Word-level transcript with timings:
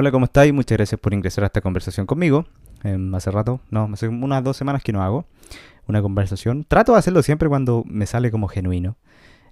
Hola, 0.00 0.12
¿cómo 0.12 0.26
estáis? 0.26 0.54
Muchas 0.54 0.78
gracias 0.78 1.00
por 1.00 1.12
ingresar 1.12 1.42
a 1.42 1.48
esta 1.48 1.60
conversación 1.60 2.06
conmigo. 2.06 2.46
Em, 2.84 3.12
hace 3.16 3.32
rato, 3.32 3.58
no, 3.68 3.90
hace 3.92 4.06
unas 4.06 4.44
dos 4.44 4.56
semanas 4.56 4.84
que 4.84 4.92
no 4.92 5.02
hago 5.02 5.26
una 5.88 6.00
conversación. 6.00 6.62
Trato 6.62 6.92
de 6.92 6.98
hacerlo 6.98 7.20
siempre 7.24 7.48
cuando 7.48 7.82
me 7.84 8.06
sale 8.06 8.30
como 8.30 8.46
genuino. 8.46 8.96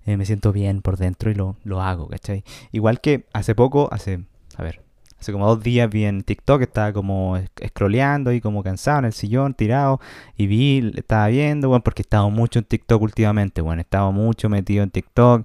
Eh, 0.05 0.17
me 0.17 0.25
siento 0.25 0.53
bien 0.53 0.83
por 0.83 0.99
dentro 0.99 1.33
y 1.33 1.35
lo, 1.35 1.57
lo 1.65 1.83
hago, 1.83 2.07
¿cachai? 2.07 2.45
Igual 2.71 3.01
que 3.01 3.27
hace 3.33 3.57
poco, 3.57 3.89
hace, 3.91 4.21
a 4.57 4.63
ver, 4.63 4.83
hace 5.19 5.33
como 5.33 5.49
dos 5.49 5.65
días 5.65 5.91
vi 5.91 6.05
en 6.05 6.23
TikTok, 6.23 6.63
estaba 6.63 6.93
como 6.93 7.37
scrolleando 7.67 8.31
y 8.31 8.41
como 8.41 8.63
cansado 8.63 9.01
en 9.01 9.07
el 9.07 9.15
sillón, 9.15 9.53
tirado, 9.53 9.99
y 10.37 10.47
vi, 10.47 10.93
estaba 10.95 11.27
viendo, 11.27 11.71
bueno, 11.71 11.83
porque 11.83 12.03
he 12.03 12.05
estado 12.05 12.31
mucho 12.31 12.61
en 12.61 12.67
TikTok 12.67 13.03
últimamente, 13.03 13.63
bueno, 13.63 13.81
he 13.81 13.83
estado 13.83 14.13
mucho 14.13 14.49
metido 14.49 14.85
en 14.85 14.91
TikTok, 14.91 15.45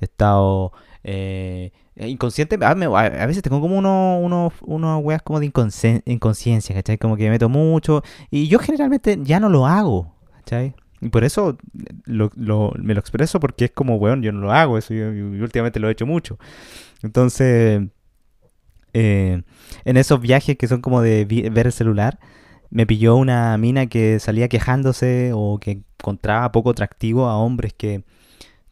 he 0.00 0.06
estado... 0.06 0.72
Eh, 1.02 1.72
inconsciente, 1.96 2.58
a, 2.60 2.74
veces 2.74 3.42
tengo 3.42 3.60
como 3.60 3.78
unos 3.78 4.20
uno, 4.22 4.52
uno 4.62 4.98
weas 4.98 5.22
como 5.22 5.40
de 5.40 5.46
inconsciencia, 5.46 6.74
¿cachai? 6.74 6.98
Como 6.98 7.16
que 7.16 7.24
me 7.24 7.30
meto 7.30 7.48
mucho 7.48 8.02
y 8.30 8.48
yo 8.48 8.58
generalmente 8.58 9.18
ya 9.22 9.40
no 9.40 9.48
lo 9.48 9.66
hago, 9.66 10.14
¿cachai? 10.36 10.74
Y 11.00 11.08
por 11.08 11.24
eso 11.24 11.56
lo, 12.04 12.30
me 12.78 12.94
lo 12.94 13.00
expreso 13.00 13.40
porque 13.40 13.66
es 13.66 13.70
como, 13.70 13.96
weón, 13.96 14.22
yo 14.22 14.32
no 14.32 14.40
lo 14.40 14.52
hago, 14.52 14.76
eso 14.76 14.92
yo, 14.92 15.08
últimamente 15.08 15.80
lo 15.80 15.88
he 15.88 15.92
hecho 15.92 16.06
mucho. 16.06 16.38
Entonces, 17.02 17.82
eh, 18.92 19.42
en 19.84 19.96
esos 19.96 20.20
viajes 20.20 20.56
que 20.58 20.68
son 20.68 20.82
como 20.82 21.00
de 21.00 21.24
ver 21.52 21.66
el 21.66 21.72
celular, 21.72 22.18
me 22.68 22.86
pilló 22.86 23.16
una 23.16 23.56
mina 23.56 23.86
que 23.86 24.20
salía 24.20 24.48
quejándose 24.48 25.32
o 25.34 25.58
que 25.58 25.82
encontraba 25.98 26.52
poco 26.52 26.70
atractivo 26.70 27.26
a 27.26 27.38
hombres 27.38 27.72
que, 27.72 28.04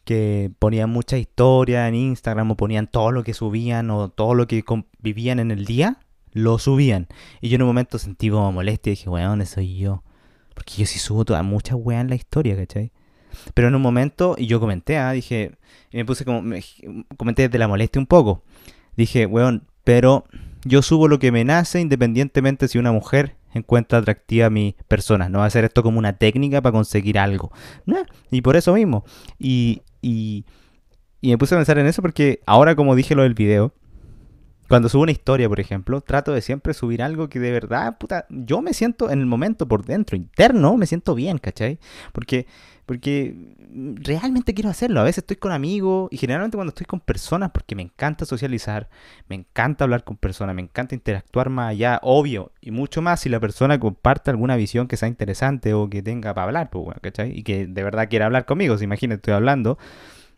que 0.09 0.49
ponían 0.57 0.89
mucha 0.89 1.19
historia 1.19 1.87
en 1.87 1.93
Instagram 1.93 2.49
o 2.49 2.57
ponían 2.57 2.87
todo 2.87 3.11
lo 3.11 3.23
que 3.23 3.35
subían 3.35 3.91
o 3.91 4.09
todo 4.09 4.33
lo 4.33 4.47
que 4.47 4.63
vivían 4.97 5.37
en 5.37 5.51
el 5.51 5.65
día, 5.65 5.99
lo 6.31 6.57
subían. 6.57 7.05
Y 7.41 7.49
yo 7.49 7.57
en 7.57 7.61
un 7.61 7.67
momento 7.67 7.99
sentí 7.99 8.31
como 8.31 8.51
molestia 8.51 8.89
y 8.89 8.95
dije, 8.95 9.07
weón, 9.07 9.45
soy 9.45 9.77
yo. 9.77 10.03
Porque 10.55 10.73
yo 10.77 10.87
sí 10.87 10.97
subo 10.97 11.25
toda, 11.25 11.43
mucha 11.43 11.75
weá 11.75 12.01
en 12.01 12.09
la 12.09 12.15
historia, 12.15 12.57
¿cachai? 12.57 12.91
Pero 13.53 13.67
en 13.67 13.75
un 13.75 13.83
momento, 13.83 14.33
y 14.35 14.47
yo 14.47 14.59
comenté, 14.59 14.97
¿ah? 14.97 15.11
dije, 15.11 15.51
y 15.91 15.97
me 15.97 16.05
puse 16.05 16.25
como, 16.25 16.41
me, 16.41 16.63
comenté 17.15 17.43
desde 17.43 17.59
la 17.59 17.67
molestia 17.67 17.99
un 17.99 18.07
poco. 18.07 18.41
Dije, 18.97 19.27
weón, 19.27 19.67
pero 19.83 20.25
yo 20.65 20.81
subo 20.81 21.07
lo 21.07 21.19
que 21.19 21.31
me 21.31 21.45
nace 21.45 21.81
independientemente 21.81 22.67
si 22.67 22.79
una 22.79 22.91
mujer 22.91 23.35
encuentra 23.53 23.99
atractiva 23.99 24.47
a 24.47 24.49
mi 24.49 24.75
persona. 24.87 25.29
No 25.29 25.39
va 25.39 25.45
a 25.45 25.49
ser 25.49 25.65
esto 25.65 25.83
como 25.83 25.99
una 25.99 26.13
técnica 26.13 26.61
para 26.61 26.73
conseguir 26.73 27.17
algo. 27.19 27.51
Y 28.31 28.41
por 28.41 28.55
eso 28.55 28.73
mismo. 28.73 29.03
Y, 29.37 29.81
y, 30.01 30.45
y 31.21 31.29
me 31.29 31.37
puse 31.37 31.55
a 31.55 31.57
pensar 31.57 31.77
en 31.79 31.87
eso 31.87 32.01
porque 32.01 32.41
ahora 32.45 32.75
como 32.75 32.95
dije 32.95 33.15
lo 33.15 33.23
del 33.23 33.33
video, 33.33 33.73
cuando 34.69 34.87
subo 34.87 35.01
una 35.01 35.11
historia, 35.11 35.49
por 35.49 35.59
ejemplo, 35.59 35.99
trato 35.99 36.31
de 36.31 36.41
siempre 36.41 36.75
subir 36.75 37.01
algo 37.01 37.27
que 37.27 37.39
de 37.39 37.51
verdad, 37.51 37.97
puta, 37.97 38.27
yo 38.29 38.61
me 38.61 38.75
siento 38.75 39.09
en 39.09 39.19
el 39.19 39.25
momento 39.25 39.67
por 39.67 39.83
dentro, 39.83 40.15
interno, 40.15 40.77
me 40.77 40.85
siento 40.85 41.15
bien, 41.15 41.39
¿cachai? 41.39 41.79
Porque, 42.13 42.45
porque 42.85 43.35
realmente 43.95 44.53
quiero 44.53 44.69
hacerlo. 44.69 44.99
A 44.99 45.03
veces 45.03 45.23
estoy 45.23 45.37
con 45.37 45.51
amigos 45.51 46.07
y 46.11 46.17
generalmente 46.17 46.55
cuando 46.55 46.69
estoy 46.69 46.85
con 46.85 46.99
personas, 46.99 47.49
porque 47.51 47.75
me 47.75 47.81
encanta 47.81 48.25
socializar, 48.25 48.89
me 49.27 49.37
encanta 49.37 49.85
hablar 49.85 50.03
con 50.03 50.17
personas, 50.17 50.55
me 50.55 50.61
encanta 50.61 50.93
interactuar 50.93 51.49
más 51.49 51.71
allá, 51.71 51.99
obvio, 52.03 52.51
y 52.61 52.69
mucho 52.69 53.01
más 53.01 53.21
si 53.21 53.29
la 53.29 53.39
persona 53.39 53.79
comparte 53.79 54.29
alguna 54.29 54.55
visión 54.55 54.87
que 54.87 54.97
sea 54.97 55.07
interesante 55.09 55.73
o 55.73 55.89
que 55.89 56.03
tenga 56.03 56.35
para 56.35 56.45
hablar, 56.45 56.69
pues, 56.69 56.85
bueno, 56.85 56.99
¿cachai? 57.01 57.35
Y 57.35 57.41
que 57.41 57.65
de 57.65 57.83
verdad 57.83 58.07
quiera 58.07 58.27
hablar 58.27 58.45
conmigo. 58.45 58.77
Si 58.77 58.83
imagínate, 58.83 59.15
estoy 59.15 59.33
hablando 59.33 59.79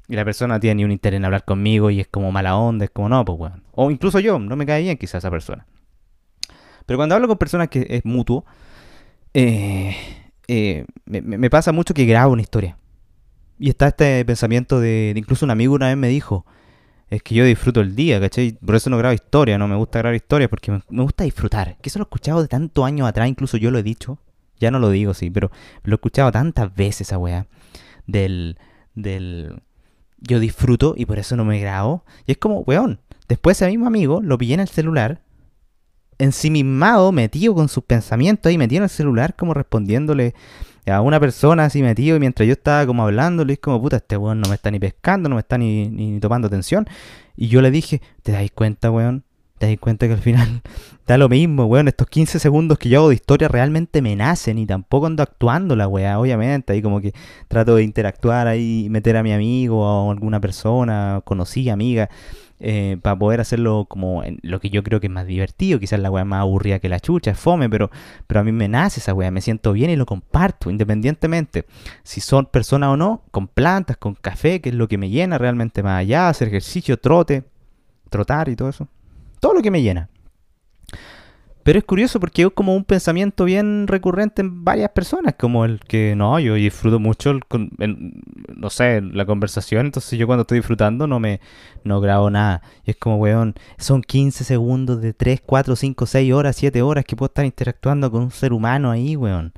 y 0.07 0.15
la 0.15 0.25
persona 0.25 0.59
tiene 0.59 0.75
ni 0.75 0.83
un 0.83 0.91
interés 0.91 1.17
en 1.17 1.25
hablar 1.25 1.45
conmigo 1.45 1.89
y 1.89 1.99
es 1.99 2.07
como 2.07 2.31
mala 2.31 2.57
onda, 2.57 2.85
es 2.85 2.91
como 2.91 3.09
no, 3.09 3.23
pues 3.23 3.37
bueno. 3.37 3.61
O 3.71 3.91
incluso 3.91 4.19
yo, 4.19 4.39
no 4.39 4.55
me 4.55 4.65
cae 4.65 4.81
bien 4.81 4.97
quizás 4.97 5.15
esa 5.19 5.31
persona. 5.31 5.65
Pero 6.85 6.97
cuando 6.97 7.15
hablo 7.15 7.27
con 7.27 7.37
personas 7.37 7.69
que 7.69 7.85
es 7.89 8.03
mutuo, 8.03 8.45
eh, 9.33 9.95
eh, 10.47 10.85
me, 11.05 11.49
pasa 11.49 11.71
mucho 11.71 11.93
que 11.93 12.05
grabo 12.05 12.33
una 12.33 12.41
historia. 12.41 12.77
Y 13.59 13.69
está 13.69 13.87
este 13.87 14.25
pensamiento 14.25 14.79
de, 14.79 15.13
incluso 15.15 15.45
un 15.45 15.51
amigo 15.51 15.75
una 15.75 15.87
vez 15.87 15.97
me 15.97 16.07
dijo, 16.07 16.45
es 17.09 17.21
que 17.23 17.35
yo 17.35 17.45
disfruto 17.45 17.81
el 17.81 17.95
día, 17.95 18.19
¿cachai? 18.19 18.53
Por 18.53 18.75
eso 18.75 18.89
no 18.89 18.97
grabo 18.97 19.13
historia, 19.13 19.57
no 19.57 19.67
me 19.67 19.75
gusta 19.75 19.99
grabar 19.99 20.15
historias, 20.15 20.49
porque 20.49 20.71
me, 20.71 21.03
gusta 21.03 21.23
disfrutar. 21.23 21.77
Que 21.81 21.89
eso 21.89 21.99
lo 21.99 22.03
he 22.03 22.07
escuchado 22.07 22.41
de 22.41 22.47
tantos 22.47 22.83
años 22.83 23.07
atrás, 23.07 23.29
incluso 23.29 23.57
yo 23.57 23.71
lo 23.71 23.79
he 23.79 23.83
dicho. 23.83 24.17
Ya 24.59 24.71
no 24.71 24.79
lo 24.79 24.89
digo, 24.89 25.13
sí, 25.13 25.29
pero 25.29 25.51
lo 25.83 25.93
he 25.93 25.95
escuchado 25.95 26.31
tantas 26.31 26.73
veces 26.75 27.07
esa 27.07 27.17
weá. 27.17 27.47
Del, 28.07 28.57
del, 28.95 29.61
yo 30.21 30.39
disfruto 30.39 30.93
y 30.95 31.05
por 31.05 31.19
eso 31.19 31.35
no 31.35 31.45
me 31.45 31.59
grabo. 31.59 32.03
Y 32.25 32.31
es 32.31 32.37
como, 32.37 32.59
weón, 32.61 32.99
después 33.27 33.57
ese 33.57 33.69
mismo 33.69 33.87
amigo 33.87 34.21
lo 34.23 34.37
pillé 34.37 34.53
en 34.53 34.59
el 34.61 34.67
celular, 34.67 35.21
ensimismado, 36.17 37.11
metido 37.11 37.53
con 37.55 37.67
sus 37.67 37.83
pensamientos 37.83 38.49
ahí, 38.49 38.57
metido 38.57 38.77
en 38.77 38.83
el 38.83 38.89
celular, 38.89 39.35
como 39.35 39.53
respondiéndole 39.53 40.35
a 40.85 41.01
una 41.01 41.19
persona 41.19 41.65
así 41.65 41.81
metido, 41.81 42.15
y 42.15 42.19
mientras 42.19 42.47
yo 42.47 42.53
estaba 42.53 42.85
como 42.85 43.03
hablándole, 43.03 43.53
es 43.53 43.59
como, 43.59 43.81
puta, 43.81 43.97
este 43.97 44.17
weón 44.17 44.39
no 44.39 44.49
me 44.49 44.55
está 44.55 44.71
ni 44.71 44.79
pescando, 44.79 45.29
no 45.29 45.35
me 45.35 45.41
está 45.41 45.57
ni, 45.57 45.89
ni 45.89 46.19
tomando 46.19 46.47
atención. 46.47 46.87
Y 47.35 47.47
yo 47.47 47.61
le 47.61 47.71
dije, 47.71 48.01
¿te 48.23 48.31
dais 48.31 48.51
cuenta, 48.51 48.91
weón? 48.91 49.23
Te 49.61 49.67
das 49.67 49.77
cuenta 49.79 50.07
que 50.07 50.13
al 50.13 50.19
final 50.19 50.61
da 51.07 51.19
lo 51.19 51.29
mismo, 51.29 51.65
weón. 51.65 51.87
Estos 51.87 52.07
15 52.07 52.39
segundos 52.39 52.79
que 52.79 52.89
yo 52.89 52.99
hago 52.99 53.09
de 53.09 53.15
historia 53.15 53.47
realmente 53.47 54.01
me 54.01 54.15
nacen 54.15 54.57
y 54.57 54.65
tampoco 54.65 55.05
ando 55.05 55.21
actuando 55.21 55.75
la 55.75 55.87
weá, 55.87 56.19
obviamente. 56.19 56.73
Ahí 56.73 56.81
como 56.81 56.99
que 56.99 57.13
trato 57.47 57.75
de 57.75 57.83
interactuar 57.83 58.47
ahí, 58.47 58.87
meter 58.89 59.17
a 59.17 59.23
mi 59.23 59.31
amigo 59.31 59.79
o 59.79 60.11
alguna 60.11 60.39
persona, 60.39 61.21
conocida, 61.25 61.73
amiga, 61.73 62.09
eh, 62.59 62.97
para 63.03 63.19
poder 63.19 63.39
hacerlo 63.39 63.85
como 63.87 64.23
en 64.23 64.39
lo 64.41 64.59
que 64.59 64.71
yo 64.71 64.81
creo 64.81 64.99
que 64.99 65.05
es 65.07 65.13
más 65.13 65.27
divertido. 65.27 65.79
Quizás 65.79 65.99
la 65.99 66.09
weá 66.09 66.25
más 66.25 66.41
aburrida 66.41 66.79
que 66.79 66.89
la 66.89 66.99
chucha, 66.99 67.29
es 67.29 67.37
fome, 67.39 67.69
pero, 67.69 67.91
pero 68.25 68.39
a 68.39 68.43
mí 68.43 68.51
me 68.51 68.67
nace 68.67 68.99
esa 68.99 69.13
weá, 69.13 69.29
me 69.29 69.41
siento 69.41 69.73
bien 69.73 69.91
y 69.91 69.95
lo 69.95 70.07
comparto, 70.07 70.71
independientemente 70.71 71.65
si 72.01 72.19
son 72.19 72.47
personas 72.47 72.89
o 72.89 72.97
no, 72.97 73.21
con 73.29 73.47
plantas, 73.47 73.97
con 73.97 74.15
café, 74.15 74.59
que 74.59 74.69
es 74.69 74.75
lo 74.75 74.87
que 74.87 74.97
me 74.97 75.11
llena 75.11 75.37
realmente 75.37 75.83
más 75.83 75.99
allá, 75.99 76.29
hacer 76.29 76.47
ejercicio, 76.47 76.97
trote, 76.97 77.43
trotar 78.09 78.49
y 78.49 78.55
todo 78.55 78.69
eso 78.69 78.87
todo 79.41 79.53
lo 79.53 79.61
que 79.61 79.71
me 79.71 79.81
llena. 79.81 80.09
Pero 81.63 81.77
es 81.77 81.85
curioso 81.85 82.19
porque 82.19 82.41
es 82.41 82.49
como 82.55 82.75
un 82.75 82.85
pensamiento 82.85 83.45
bien 83.45 83.85
recurrente 83.87 84.41
en 84.41 84.63
varias 84.63 84.89
personas, 84.91 85.35
como 85.37 85.63
el 85.63 85.79
que 85.79 86.15
no, 86.15 86.39
yo 86.39 86.55
disfruto 86.55 86.99
mucho, 86.99 87.39
no 88.55 88.69
sé, 88.71 89.01
la 89.01 89.25
conversación, 89.25 89.85
entonces 89.85 90.17
yo 90.17 90.25
cuando 90.25 90.41
estoy 90.41 90.57
disfrutando 90.57 91.05
no 91.05 91.19
me 91.19 91.39
no 91.83 92.01
grabo 92.01 92.31
nada. 92.31 92.63
Y 92.83 92.91
es 92.91 92.97
como, 92.97 93.17
weón, 93.17 93.53
son 93.77 94.01
15 94.01 94.43
segundos 94.43 95.01
de 95.01 95.13
3, 95.13 95.41
4, 95.45 95.75
5, 95.75 96.05
6 96.07 96.33
horas, 96.33 96.55
7 96.55 96.81
horas 96.81 97.05
que 97.05 97.15
puedo 97.15 97.27
estar 97.27 97.45
interactuando 97.45 98.09
con 98.09 98.23
un 98.23 98.31
ser 98.31 98.53
humano 98.53 98.89
ahí, 98.89 99.15
weón. 99.15 99.53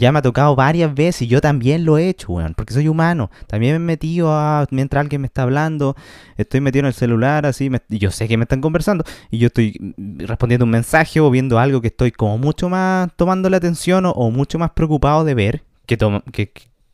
Ya 0.00 0.12
me 0.12 0.20
ha 0.20 0.22
tocado 0.22 0.56
varias 0.56 0.94
veces 0.94 1.20
y 1.20 1.26
yo 1.26 1.42
también 1.42 1.84
lo 1.84 1.98
he 1.98 2.08
hecho, 2.08 2.32
weón, 2.32 2.54
porque 2.54 2.72
soy 2.72 2.88
humano. 2.88 3.30
También 3.46 3.72
me 3.74 3.76
he 3.76 3.96
metido 3.96 4.32
a, 4.32 4.66
mientras 4.70 5.02
alguien 5.02 5.20
me 5.20 5.26
está 5.26 5.42
hablando, 5.42 5.94
estoy 6.38 6.62
metido 6.62 6.80
en 6.80 6.86
el 6.86 6.94
celular, 6.94 7.44
así, 7.44 7.70
yo 7.90 8.10
sé 8.10 8.26
que 8.26 8.38
me 8.38 8.44
están 8.44 8.62
conversando, 8.62 9.04
y 9.30 9.36
yo 9.36 9.48
estoy 9.48 9.94
respondiendo 10.20 10.64
un 10.64 10.70
mensaje 10.70 11.20
o 11.20 11.30
viendo 11.30 11.58
algo 11.58 11.82
que 11.82 11.88
estoy 11.88 12.12
como 12.12 12.38
mucho 12.38 12.70
más 12.70 13.10
tomando 13.14 13.50
la 13.50 13.58
atención 13.58 14.06
o, 14.06 14.30
mucho 14.30 14.58
más 14.58 14.70
preocupado 14.70 15.22
de 15.22 15.34
ver 15.34 15.64
que, 15.84 15.98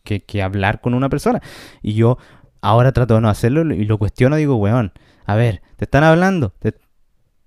que, 0.02 0.24
que, 0.24 0.42
hablar 0.42 0.80
con 0.80 0.92
una 0.92 1.08
persona. 1.08 1.40
Y 1.82 1.94
yo 1.94 2.18
ahora 2.60 2.90
trato 2.90 3.14
de 3.14 3.20
no 3.20 3.28
hacerlo 3.28 3.72
y 3.72 3.84
lo 3.84 3.98
cuestiono, 3.98 4.34
digo, 4.34 4.56
weón, 4.56 4.90
a 5.26 5.36
ver, 5.36 5.62
te 5.76 5.84
están 5.84 6.02
hablando, 6.02 6.54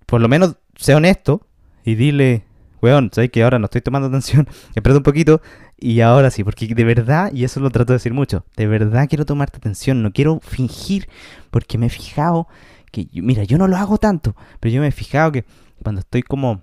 por 0.05 0.21
lo 0.21 0.29
menos 0.29 0.55
sé 0.77 0.95
honesto 0.95 1.45
y 1.83 1.95
dile, 1.95 2.45
weón, 2.81 3.09
sabes 3.13 3.29
que 3.31 3.43
ahora 3.43 3.59
no 3.59 3.65
estoy 3.65 3.81
tomando 3.81 4.07
atención, 4.07 4.47
espérate 4.75 4.97
un 4.97 5.03
poquito 5.03 5.41
y 5.77 6.01
ahora 6.01 6.29
sí, 6.31 6.43
porque 6.43 6.67
de 6.67 6.83
verdad, 6.83 7.31
y 7.33 7.43
eso 7.43 7.59
lo 7.59 7.69
trato 7.69 7.93
de 7.93 7.97
decir 7.97 8.13
mucho, 8.13 8.45
de 8.55 8.67
verdad 8.67 9.07
quiero 9.07 9.25
tomarte 9.25 9.57
atención, 9.57 10.03
no 10.03 10.11
quiero 10.11 10.39
fingir, 10.41 11.09
porque 11.51 11.77
me 11.77 11.87
he 11.87 11.89
fijado 11.89 12.47
que, 12.91 13.07
mira, 13.13 13.43
yo 13.43 13.57
no 13.57 13.67
lo 13.67 13.77
hago 13.77 13.97
tanto, 13.97 14.35
pero 14.59 14.73
yo 14.73 14.81
me 14.81 14.87
he 14.87 14.91
fijado 14.91 15.31
que 15.31 15.45
cuando 15.83 16.01
estoy 16.01 16.23
como, 16.23 16.61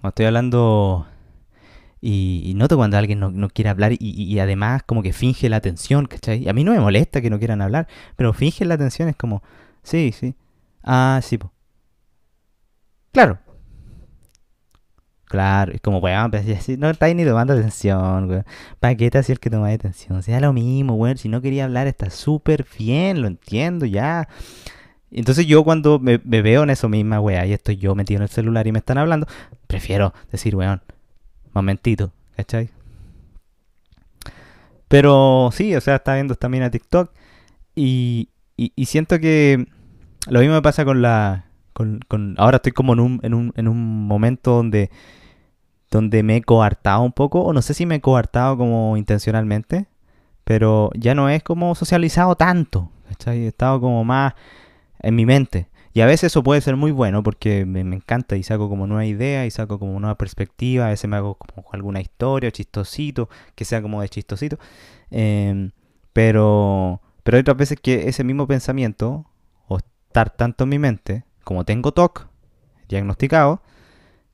cuando 0.00 0.08
estoy 0.08 0.26
hablando 0.26 1.06
y, 2.00 2.52
noto 2.54 2.76
cuando 2.76 2.96
alguien 2.96 3.18
no, 3.20 3.48
quiere 3.50 3.70
hablar 3.70 3.92
y, 3.98 4.38
además 4.38 4.82
como 4.84 5.02
que 5.02 5.12
finge 5.12 5.48
la 5.48 5.56
atención, 5.56 6.06
¿cachai? 6.06 6.48
A 6.48 6.52
mí 6.52 6.64
no 6.64 6.72
me 6.72 6.80
molesta 6.80 7.20
que 7.20 7.30
no 7.30 7.38
quieran 7.38 7.62
hablar, 7.62 7.88
pero 8.16 8.32
finge 8.32 8.64
la 8.64 8.74
atención 8.74 9.08
es 9.08 9.16
como, 9.16 9.42
sí, 9.82 10.12
sí, 10.12 10.34
ah, 10.84 11.20
sí, 11.22 11.38
pues. 11.38 11.52
Claro, 13.12 13.38
Claro, 15.28 15.72
es 15.72 15.80
como, 15.82 15.98
weón, 15.98 16.30
pero 16.30 16.44
no 16.78 16.90
estáis 16.90 17.14
ni 17.14 17.24
tomando 17.24 17.52
atención, 17.52 18.30
weón. 18.30 18.44
¿Para 18.80 18.94
qué 18.96 19.10
te 19.10 19.18
el 19.18 19.38
que 19.38 19.50
tomáis 19.50 19.78
atención? 19.78 20.22
Sea 20.22 20.40
lo 20.40 20.54
mismo, 20.54 20.94
weón. 20.94 21.18
Si 21.18 21.28
no 21.28 21.42
quería 21.42 21.64
hablar, 21.64 21.86
está 21.86 22.08
súper 22.08 22.66
bien, 22.78 23.20
lo 23.20 23.28
entiendo 23.28 23.84
ya. 23.84 24.26
Entonces 25.10 25.46
yo 25.46 25.64
cuando 25.64 25.98
me, 25.98 26.16
veo 26.18 26.62
en 26.62 26.70
eso 26.70 26.88
misma, 26.88 27.20
weón, 27.20 27.46
y 27.46 27.52
estoy 27.52 27.76
yo 27.76 27.94
metido 27.94 28.18
en 28.18 28.22
el 28.22 28.28
celular 28.30 28.66
y 28.66 28.72
me 28.72 28.78
están 28.78 28.96
hablando, 28.96 29.26
prefiero 29.66 30.14
decir, 30.32 30.56
weón, 30.56 30.80
momentito, 31.52 32.10
¿cachai? 32.36 32.70
Pero 34.88 35.50
sí, 35.52 35.76
o 35.76 35.80
sea, 35.82 35.96
está 35.96 36.14
viendo 36.14 36.34
también 36.36 36.64
a 36.64 36.70
TikTok 36.70 37.10
y, 37.74 38.30
y 38.56 38.86
siento 38.86 39.20
que 39.20 39.66
lo 40.28 40.40
mismo 40.40 40.54
me 40.54 40.62
pasa 40.62 40.86
con 40.86 41.02
la 41.02 41.47
con, 41.78 42.00
con, 42.08 42.34
ahora 42.38 42.56
estoy 42.56 42.72
como 42.72 42.92
en 42.92 42.98
un, 42.98 43.20
en 43.22 43.34
un, 43.34 43.52
en 43.54 43.68
un 43.68 44.08
momento 44.08 44.50
donde, 44.50 44.90
donde 45.92 46.24
me 46.24 46.34
he 46.34 46.42
coartado 46.42 47.02
un 47.02 47.12
poco, 47.12 47.42
o 47.42 47.52
no 47.52 47.62
sé 47.62 47.72
si 47.72 47.86
me 47.86 47.94
he 47.94 48.00
coartado 48.00 48.58
como 48.58 48.96
intencionalmente, 48.96 49.86
pero 50.42 50.90
ya 50.96 51.14
no 51.14 51.28
es 51.28 51.44
como 51.44 51.76
socializado 51.76 52.34
tanto, 52.34 52.90
¿cachai? 53.08 53.44
He 53.44 53.46
estado 53.46 53.80
como 53.80 54.02
más 54.02 54.34
en 54.98 55.14
mi 55.14 55.24
mente. 55.24 55.68
Y 55.92 56.00
a 56.00 56.06
veces 56.06 56.32
eso 56.32 56.42
puede 56.42 56.60
ser 56.62 56.74
muy 56.74 56.90
bueno 56.90 57.22
porque 57.22 57.64
me, 57.64 57.82
encanta 57.82 58.36
y 58.36 58.42
saco 58.42 58.68
como 58.68 58.88
nueva 58.88 59.06
idea 59.06 59.46
y 59.46 59.52
saco 59.52 59.78
como 59.78 60.00
nueva 60.00 60.18
perspectiva. 60.18 60.86
A 60.86 60.90
veces 60.90 61.08
me 61.08 61.16
hago 61.16 61.36
como 61.36 61.64
alguna 61.72 62.00
historia, 62.00 62.50
chistosito, 62.50 63.28
que 63.54 63.64
sea 63.64 63.80
como 63.82 64.02
de 64.02 64.08
chistosito. 64.08 64.58
Em, 65.12 65.70
pero, 66.12 67.00
pero 67.22 67.36
hay 67.36 67.42
otras 67.42 67.56
veces 67.56 67.78
que 67.80 68.08
ese 68.08 68.24
mismo 68.24 68.48
pensamiento, 68.48 69.26
o 69.68 69.78
estar 69.78 70.30
tanto 70.30 70.64
en 70.64 70.70
mi 70.70 70.80
mente, 70.80 71.24
como 71.48 71.64
tengo 71.64 71.92
TOC 71.92 72.26
diagnosticado, 72.90 73.62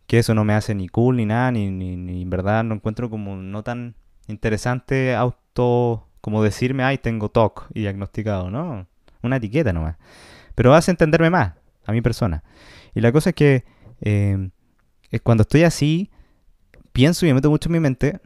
que 0.08 0.18
eso 0.18 0.34
no 0.34 0.42
me 0.42 0.52
hace 0.52 0.74
ni 0.74 0.88
cool 0.88 1.18
ni 1.18 1.26
nada, 1.26 1.52
ni, 1.52 1.68
en 1.68 2.28
verdad 2.28 2.64
no 2.64 2.74
encuentro 2.74 3.08
como 3.08 3.36
no 3.36 3.62
tan 3.62 3.94
interesante 4.26 5.14
auto 5.14 6.08
como 6.20 6.42
decirme, 6.42 6.82
ay, 6.82 6.98
tengo 6.98 7.28
TOC 7.28 7.68
y 7.72 7.82
diagnosticado, 7.82 8.50
¿no? 8.50 8.88
Una 9.22 9.36
etiqueta 9.36 9.72
nomás. 9.72 9.96
Pero 10.56 10.74
hace 10.74 10.90
entenderme 10.90 11.30
más 11.30 11.52
a 11.86 11.92
mi 11.92 12.02
persona. 12.02 12.42
Y 12.96 13.00
la 13.00 13.12
cosa 13.12 13.30
es 13.30 13.36
que 13.36 13.64
es 14.00 15.20
cuando 15.22 15.42
estoy 15.42 15.62
así, 15.62 16.10
pienso 16.92 17.26
y 17.26 17.28
me 17.28 17.34
meto 17.34 17.48
mucho 17.48 17.68
en 17.68 17.74
mi 17.74 17.78
mente, 17.80 18.20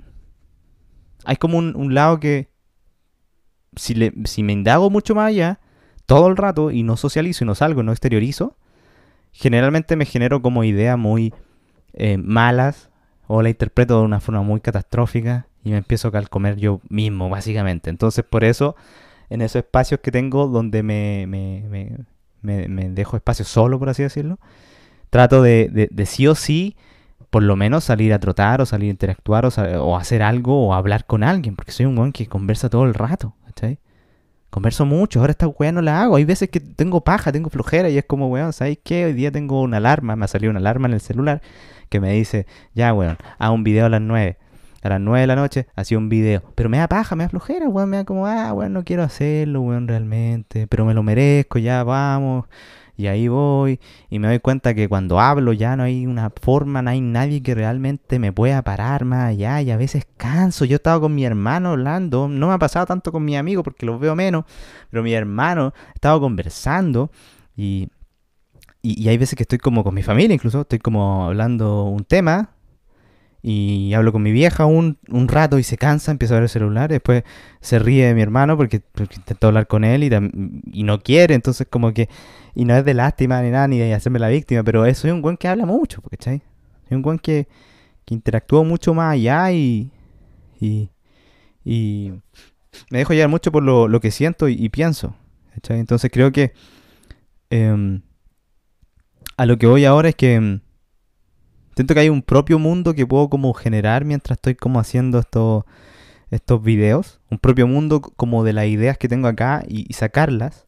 hay 1.26 1.36
como 1.36 1.58
un, 1.58 1.94
lado 1.94 2.20
que 2.20 2.48
si, 3.76 3.92
le, 3.92 4.14
si 4.24 4.42
me 4.42 4.54
indago 4.54 4.88
mucho 4.88 5.14
más 5.14 5.28
allá, 5.28 5.60
todo 6.06 6.28
el 6.28 6.38
rato, 6.38 6.70
y 6.70 6.84
no 6.84 6.96
socializo 6.96 7.44
y 7.44 7.46
no 7.46 7.54
salgo, 7.54 7.82
no 7.82 7.92
exteriorizo, 7.92 8.56
generalmente 9.38 9.94
me 9.94 10.04
genero 10.04 10.42
como 10.42 10.64
ideas 10.64 10.98
muy 10.98 11.32
eh, 11.92 12.18
malas 12.18 12.90
o 13.28 13.40
la 13.40 13.50
interpreto 13.50 13.98
de 13.98 14.04
una 14.04 14.20
forma 14.20 14.42
muy 14.42 14.60
catastrófica 14.60 15.46
y 15.62 15.70
me 15.70 15.76
empiezo 15.76 16.08
a 16.08 16.22
comer 16.22 16.56
yo 16.56 16.80
mismo, 16.88 17.28
básicamente. 17.28 17.88
Entonces, 17.88 18.24
por 18.24 18.42
eso, 18.42 18.74
en 19.30 19.40
esos 19.40 19.56
espacios 19.56 20.00
que 20.00 20.10
tengo 20.10 20.48
donde 20.48 20.82
me, 20.82 21.26
me, 21.28 22.88
dejo 22.90 23.16
espacio 23.16 23.44
solo, 23.44 23.78
por 23.78 23.88
así 23.90 24.02
decirlo. 24.02 24.40
Trato 25.10 25.40
de, 25.40 25.88
de, 25.90 26.06
sí 26.06 26.26
o 26.26 26.34
sí, 26.34 26.76
por 27.30 27.44
lo 27.44 27.54
menos 27.54 27.84
salir 27.84 28.12
a 28.12 28.18
trotar 28.18 28.60
o 28.60 28.66
salir 28.66 28.88
a 28.88 28.90
interactuar 28.90 29.46
o, 29.46 29.96
hacer 29.96 30.22
algo 30.22 30.66
o 30.66 30.74
hablar 30.74 31.06
con 31.06 31.22
alguien, 31.22 31.54
porque 31.54 31.72
soy 31.72 31.86
un 31.86 31.94
buen 31.94 32.12
que 32.12 32.26
conversa 32.26 32.70
todo 32.70 32.84
el 32.84 32.94
rato, 32.94 33.34
¿cachai? 33.46 33.78
Converso 34.50 34.86
mucho, 34.86 35.20
ahora 35.20 35.32
esta 35.32 35.46
weá 35.46 35.72
no 35.72 35.82
la 35.82 36.02
hago. 36.02 36.16
Hay 36.16 36.24
veces 36.24 36.48
que 36.48 36.60
tengo 36.60 37.02
paja, 37.02 37.32
tengo 37.32 37.50
flojera 37.50 37.90
y 37.90 37.98
es 37.98 38.04
como, 38.04 38.28
weón, 38.28 38.52
¿sabes 38.52 38.78
qué? 38.82 39.04
Hoy 39.04 39.12
día 39.12 39.30
tengo 39.30 39.60
una 39.60 39.76
alarma, 39.76 40.16
me 40.16 40.24
ha 40.24 40.28
salido 40.28 40.50
una 40.50 40.60
alarma 40.60 40.88
en 40.88 40.94
el 40.94 41.00
celular 41.00 41.42
que 41.88 42.00
me 42.00 42.12
dice, 42.12 42.46
ya, 42.74 42.92
weón, 42.94 43.18
haz 43.38 43.50
un 43.50 43.64
video 43.64 43.86
a 43.86 43.88
las 43.88 44.00
9 44.00 44.38
a 44.82 44.88
las 44.90 45.00
9 45.00 45.20
de 45.20 45.26
la 45.26 45.36
noche 45.36 45.66
hacía 45.74 45.98
un 45.98 46.08
video. 46.08 46.42
Pero 46.54 46.68
me 46.68 46.78
da 46.78 46.88
paja, 46.88 47.16
me 47.16 47.24
da 47.24 47.30
flojera, 47.30 47.68
weón. 47.68 47.90
Me 47.90 47.98
da 47.98 48.04
como, 48.04 48.26
ah, 48.26 48.52
weón, 48.52 48.72
no 48.72 48.84
quiero 48.84 49.02
hacerlo, 49.02 49.62
weón, 49.62 49.88
realmente. 49.88 50.66
Pero 50.66 50.84
me 50.84 50.94
lo 50.94 51.02
merezco, 51.02 51.58
ya 51.58 51.84
vamos. 51.84 52.46
Y 52.98 53.06
ahí 53.06 53.28
voy. 53.28 53.78
Y 54.10 54.18
me 54.18 54.26
doy 54.26 54.40
cuenta 54.40 54.74
que 54.74 54.88
cuando 54.88 55.20
hablo 55.20 55.52
ya 55.52 55.76
no 55.76 55.84
hay 55.84 56.04
una 56.04 56.30
forma, 56.30 56.82
no 56.82 56.90
hay 56.90 57.00
nadie 57.00 57.44
que 57.44 57.54
realmente 57.54 58.18
me 58.18 58.32
pueda 58.32 58.60
parar 58.62 59.04
más 59.04 59.30
allá. 59.30 59.62
Y 59.62 59.70
a 59.70 59.76
veces 59.76 60.04
canso. 60.16 60.64
Yo 60.64 60.76
estaba 60.76 61.00
con 61.00 61.14
mi 61.14 61.24
hermano 61.24 61.70
hablando. 61.70 62.26
No 62.26 62.48
me 62.48 62.54
ha 62.54 62.58
pasado 62.58 62.86
tanto 62.86 63.12
con 63.12 63.24
mi 63.24 63.36
amigo 63.36 63.62
porque 63.62 63.86
los 63.86 64.00
veo 64.00 64.16
menos. 64.16 64.44
Pero 64.90 65.04
mi 65.04 65.12
hermano 65.12 65.72
estaba 65.94 66.18
conversando. 66.18 67.12
Y, 67.56 67.88
y, 68.82 69.00
y 69.00 69.08
hay 69.08 69.16
veces 69.16 69.36
que 69.36 69.44
estoy 69.44 69.58
como 69.58 69.84
con 69.84 69.94
mi 69.94 70.02
familia 70.02 70.34
incluso. 70.34 70.62
Estoy 70.62 70.80
como 70.80 71.24
hablando 71.24 71.84
un 71.84 72.04
tema 72.04 72.50
y 73.50 73.94
hablo 73.94 74.12
con 74.12 74.22
mi 74.22 74.30
vieja 74.30 74.66
un, 74.66 74.98
un 75.08 75.26
rato 75.26 75.58
y 75.58 75.62
se 75.62 75.78
cansa, 75.78 76.10
empieza 76.10 76.34
a 76.34 76.36
ver 76.36 76.42
el 76.42 76.48
celular, 76.50 76.90
después 76.90 77.22
se 77.62 77.78
ríe 77.78 78.06
de 78.06 78.14
mi 78.14 78.20
hermano 78.20 78.58
porque, 78.58 78.82
intento 78.98 79.46
hablar 79.46 79.66
con 79.66 79.84
él 79.84 80.04
y, 80.04 80.10
y, 80.70 80.82
no 80.82 81.00
quiere, 81.00 81.34
entonces 81.34 81.66
como 81.70 81.94
que, 81.94 82.10
y 82.54 82.66
no 82.66 82.76
es 82.76 82.84
de 82.84 82.92
lástima 82.92 83.40
ni 83.40 83.50
nada, 83.50 83.66
ni 83.66 83.78
de 83.78 83.94
hacerme 83.94 84.18
la 84.18 84.28
víctima, 84.28 84.62
pero 84.64 84.84
eso 84.84 85.08
es 85.08 85.14
un 85.14 85.22
buen 85.22 85.38
que 85.38 85.48
habla 85.48 85.64
mucho, 85.64 86.02
¿cachai? 86.02 86.42
Es 86.90 86.92
un 86.92 87.00
buen 87.00 87.18
que, 87.18 87.48
que 88.04 88.12
interactúa 88.12 88.64
mucho 88.64 88.92
más 88.92 89.14
allá 89.14 89.50
y, 89.50 89.92
y, 90.60 90.90
y 91.64 92.12
me 92.90 92.98
dejo 92.98 93.14
llevar 93.14 93.30
mucho 93.30 93.50
por 93.50 93.62
lo, 93.62 93.88
lo 93.88 93.98
que 94.00 94.10
siento 94.10 94.50
y, 94.50 94.68
pienso, 94.68 95.16
¿cachai? 95.54 95.80
Entonces 95.80 96.10
creo 96.12 96.32
que 96.32 96.52
em, 97.48 98.02
a 99.38 99.46
lo 99.46 99.56
que 99.56 99.66
voy 99.66 99.86
ahora 99.86 100.10
es 100.10 100.16
que 100.16 100.34
em, 100.34 100.60
Siento 101.78 101.94
que 101.94 102.00
hay 102.00 102.08
un 102.08 102.22
propio 102.22 102.58
mundo 102.58 102.92
que 102.92 103.06
puedo 103.06 103.30
como 103.30 103.54
generar 103.54 104.04
mientras 104.04 104.38
estoy 104.38 104.56
como 104.56 104.80
haciendo 104.80 105.20
estos, 105.20 105.62
estos 106.28 106.60
videos. 106.60 107.20
Un 107.30 107.38
propio 107.38 107.68
mundo 107.68 108.00
como 108.00 108.42
de 108.42 108.52
las 108.52 108.66
ideas 108.66 108.98
que 108.98 109.06
tengo 109.06 109.28
acá 109.28 109.62
y, 109.64 109.92
sacarlas. 109.92 110.66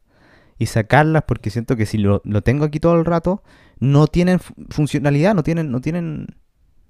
Y 0.57 0.67
sacarlas 0.67 1.23
porque 1.27 1.49
siento 1.49 1.75
que 1.75 1.85
si 1.85 1.97
lo, 1.97 2.21
tengo 2.45 2.63
aquí 2.63 2.79
todo 2.79 2.95
el 2.95 3.03
rato, 3.03 3.43
no 3.77 4.07
tienen 4.07 4.39
funcionalidad, 4.69 5.35
no 5.35 5.43
tienen, 5.43 5.69
no 5.69 5.81
tienen, 5.81 6.27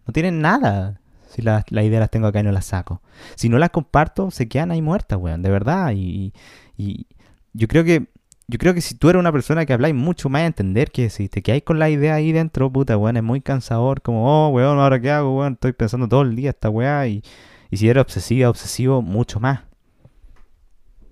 no 0.06 0.14
tienen 0.14 0.40
nada. 0.40 1.02
Si 1.28 1.42
las 1.42 1.66
ideas 1.72 2.02
las 2.02 2.12
tengo 2.12 2.28
acá 2.28 2.42
y 2.42 2.44
no 2.44 2.52
las 2.52 2.68
saco. 2.68 3.02
Si 3.34 3.50
no 3.50 3.58
las 3.58 3.72
comparto, 3.72 4.30
se 4.30 4.48
quedan 4.48 4.70
ahí 4.70 4.84
muertas, 4.84 5.18
weón, 5.18 5.42
de 5.42 5.50
verdad. 5.50 5.94
Y, 5.96 6.32
y 6.78 7.08
yo 7.54 7.68
creo 7.68 7.84
que 7.84 8.11
yo 8.52 8.58
creo 8.58 8.74
que 8.74 8.82
si 8.82 8.96
tú 8.96 9.10
eres 9.10 9.20
una 9.22 9.32
persona 9.32 9.66
que 9.66 9.72
habláis 9.72 9.96
mucho 9.96 10.28
más 10.28 10.42
a 10.42 10.46
entender 10.46 10.92
que 10.92 11.10
si 11.10 11.30
te 11.30 11.42
quedáis 11.42 11.64
con 11.64 11.80
la 11.80 11.90
idea 11.90 12.16
ahí 12.16 12.34
dentro, 12.34 12.70
puta, 12.70 12.98
weón, 12.98 13.16
es 13.16 13.24
muy 13.24 13.40
cansador, 13.40 14.02
como, 14.02 14.28
oh, 14.28 14.50
weón, 14.50 14.78
¿ahora 14.78 15.00
qué 15.00 15.10
hago, 15.10 15.38
weón? 15.38 15.54
Estoy 15.54 15.72
pensando 15.72 16.10
todo 16.10 16.24
el 16.24 16.36
día 16.36 16.50
esta 16.50 16.70
weá 16.70 17.08
y, 17.08 17.24
y 17.70 17.78
si 17.78 17.88
eres 17.88 18.02
obsesiva, 18.02 18.50
obsesivo, 18.50 19.02
mucho 19.02 19.40
más. 19.40 19.62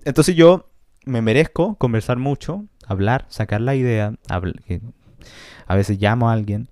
Entonces 0.04 0.36
yo 0.36 0.68
me 1.06 1.22
merezco 1.22 1.76
conversar 1.76 2.18
mucho, 2.18 2.66
hablar, 2.86 3.24
sacar 3.30 3.62
la 3.62 3.74
idea, 3.74 4.12
a 4.28 5.74
veces 5.74 5.98
llamo 5.98 6.28
a 6.28 6.34
alguien, 6.34 6.68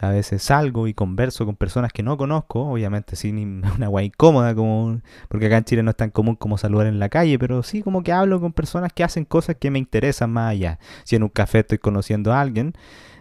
a 0.00 0.10
veces 0.10 0.42
salgo 0.42 0.86
y 0.86 0.94
converso 0.94 1.44
con 1.44 1.56
personas 1.56 1.92
que 1.92 2.02
no 2.02 2.16
conozco, 2.16 2.70
obviamente 2.70 3.16
sin 3.16 3.64
una 3.76 3.88
guay 3.88 4.06
incómoda, 4.06 4.54
como, 4.54 5.00
porque 5.28 5.46
acá 5.46 5.58
en 5.58 5.64
Chile 5.64 5.82
no 5.82 5.90
es 5.90 5.96
tan 5.96 6.10
común 6.10 6.36
como 6.36 6.58
saludar 6.58 6.86
en 6.86 6.98
la 6.98 7.08
calle, 7.08 7.38
pero 7.38 7.62
sí 7.62 7.82
como 7.82 8.02
que 8.02 8.12
hablo 8.12 8.40
con 8.40 8.52
personas 8.52 8.92
que 8.92 9.04
hacen 9.04 9.24
cosas 9.24 9.56
que 9.56 9.70
me 9.70 9.78
interesan 9.78 10.30
más 10.30 10.52
allá. 10.52 10.78
Si 11.04 11.16
en 11.16 11.22
un 11.22 11.28
café 11.28 11.60
estoy 11.60 11.78
conociendo 11.78 12.32
a 12.32 12.40
alguien, 12.40 12.74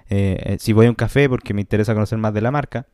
eh, 0.09 0.37
eh, 0.43 0.57
si 0.59 0.73
voy 0.73 0.85
a 0.85 0.89
un 0.89 0.95
café 0.95 1.29
porque 1.29 1.53
me 1.53 1.61
interesa 1.61 1.93
conocer 1.93 2.17
más 2.17 2.33
de 2.33 2.41
la 2.41 2.51
marca, 2.51 2.87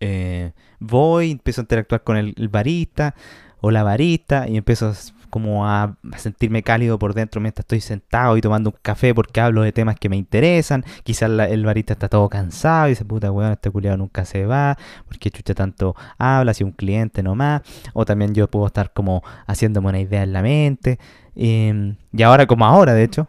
eh, 0.00 0.52
voy, 0.78 1.32
empiezo 1.32 1.60
a 1.60 1.64
interactuar 1.64 2.04
con 2.04 2.16
el, 2.16 2.34
el 2.36 2.48
barista 2.48 3.14
o 3.60 3.70
la 3.70 3.82
barista 3.82 4.48
y 4.48 4.56
empiezo 4.56 4.88
a 4.88 4.94
como 5.28 5.66
a, 5.66 5.96
sentirme 6.16 6.62
cálido 6.62 6.98
por 6.98 7.14
dentro 7.14 7.40
mientras 7.40 7.64
estoy 7.64 7.80
sentado 7.80 8.36
y 8.36 8.40
tomando 8.40 8.70
un 8.70 8.76
café 8.82 9.14
porque 9.14 9.40
hablo 9.40 9.62
de 9.62 9.72
temas 9.72 9.96
que 9.96 10.08
me 10.08 10.16
interesan. 10.16 10.84
Quizás 11.04 11.30
el 11.30 11.64
barista 11.64 11.94
está 11.94 12.08
todo 12.08 12.28
cansado 12.28 12.86
y 12.86 12.90
dice, 12.90 13.04
puta 13.04 13.30
weón, 13.30 13.52
este 13.52 13.70
culiado 13.70 13.96
nunca 13.96 14.24
se 14.24 14.46
va, 14.46 14.76
porque 15.06 15.30
chucha 15.30 15.54
tanto 15.54 15.94
habla, 16.18 16.54
si 16.54 16.64
un 16.64 16.72
cliente 16.72 17.22
nomás. 17.22 17.62
O 17.92 18.04
también 18.04 18.34
yo 18.34 18.48
puedo 18.50 18.66
estar 18.66 18.92
como 18.92 19.22
haciéndome 19.46 19.88
una 19.88 20.00
idea 20.00 20.22
en 20.22 20.32
la 20.32 20.42
mente. 20.42 20.98
Em, 21.34 21.96
y 22.12 22.22
ahora 22.22 22.46
como 22.46 22.64
ahora, 22.66 22.94
de 22.94 23.04
hecho. 23.04 23.26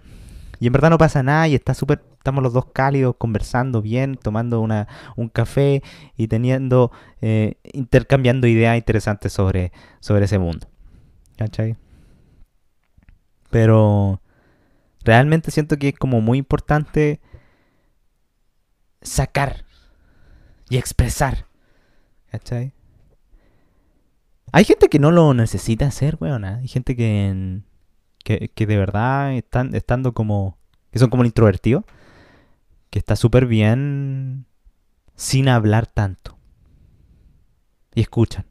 Y 0.59 0.67
en 0.67 0.73
verdad 0.73 0.89
no 0.89 0.97
pasa 0.97 1.21
nada 1.21 1.47
y 1.47 1.55
está 1.55 1.73
súper 1.73 2.01
estamos 2.27 2.43
los 2.43 2.51
dos 2.51 2.65
cálidos, 2.73 3.15
conversando 3.17 3.81
bien, 3.81 4.17
tomando 4.21 4.59
una, 4.59 4.89
un 5.15 5.29
café 5.29 5.81
y 6.17 6.27
teniendo, 6.27 6.91
eh, 7.21 7.55
intercambiando 7.71 8.47
ideas 8.47 8.75
interesantes 8.75 9.31
sobre, 9.31 9.71
sobre 10.01 10.25
ese 10.25 10.37
mundo. 10.37 10.67
¿Cachai? 11.37 11.77
Pero 13.57 14.21
realmente 15.03 15.49
siento 15.49 15.77
que 15.77 15.87
es 15.87 15.95
como 15.97 16.21
muy 16.21 16.37
importante 16.37 17.19
sacar 19.01 19.65
y 20.69 20.77
expresar. 20.77 21.47
¿Cachai? 22.29 22.71
Hay 24.51 24.63
gente 24.63 24.89
que 24.89 24.99
no 24.99 25.09
lo 25.09 25.33
necesita 25.33 25.87
hacer, 25.87 26.19
weón. 26.19 26.45
¿eh? 26.45 26.59
Hay 26.61 26.67
gente 26.67 26.95
que, 26.95 27.61
que, 28.23 28.49
que, 28.49 28.67
de 28.67 28.77
verdad 28.77 29.33
están 29.33 29.73
estando 29.73 30.13
como. 30.13 30.59
que 30.91 30.99
son 30.99 31.09
como 31.09 31.25
introvertidos. 31.25 31.83
Que 32.91 32.99
está 32.99 33.15
súper 33.15 33.47
bien 33.47 34.45
sin 35.15 35.49
hablar 35.49 35.87
tanto. 35.87 36.37
Y 37.95 38.01
escuchan. 38.01 38.45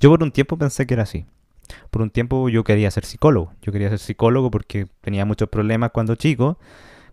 Yo 0.00 0.10
por 0.10 0.24
un 0.24 0.32
tiempo 0.32 0.58
pensé 0.58 0.88
que 0.88 0.94
era 0.94 1.04
así. 1.04 1.24
Por 1.90 2.02
un 2.02 2.10
tiempo 2.10 2.48
yo 2.48 2.64
quería 2.64 2.90
ser 2.90 3.04
psicólogo. 3.04 3.52
Yo 3.62 3.72
quería 3.72 3.88
ser 3.88 3.98
psicólogo 3.98 4.50
porque 4.50 4.86
tenía 5.00 5.24
muchos 5.24 5.48
problemas 5.48 5.90
cuando 5.92 6.14
chico, 6.14 6.58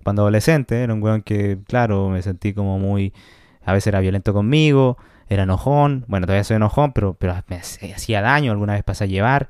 cuando 0.03 0.23
adolescente. 0.23 0.83
Era 0.83 0.93
un 0.93 1.01
weón 1.01 1.21
que, 1.21 1.59
claro, 1.67 2.09
me 2.09 2.21
sentí 2.21 2.53
como 2.53 2.79
muy... 2.79 3.13
A 3.63 3.73
veces 3.73 3.87
era 3.87 3.99
violento 3.99 4.33
conmigo, 4.33 4.97
era 5.27 5.43
enojón. 5.43 6.05
Bueno, 6.07 6.25
todavía 6.25 6.43
soy 6.43 6.55
enojón, 6.55 6.93
pero, 6.93 7.13
pero 7.13 7.35
me 7.47 7.57
hacía 7.57 8.21
daño. 8.21 8.51
Alguna 8.51 8.73
vez 8.73 8.83
pasé 8.83 9.03
a 9.03 9.07
llevar. 9.07 9.49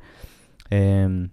Em, 0.70 1.30